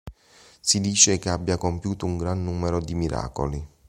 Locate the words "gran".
2.17-2.43